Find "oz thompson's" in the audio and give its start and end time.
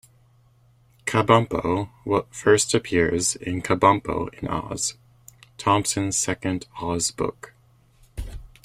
4.47-6.17